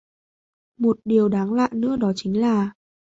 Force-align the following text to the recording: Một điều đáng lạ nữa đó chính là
Một 0.79 0.97
điều 1.05 1.29
đáng 1.29 1.53
lạ 1.53 1.69
nữa 1.71 1.95
đó 1.97 2.11
chính 2.15 2.41
là 2.41 2.73